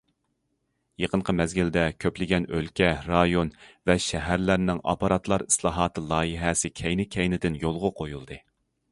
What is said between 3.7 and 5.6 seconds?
ۋە شەھەرلەرنىڭ ئاپپاراتلار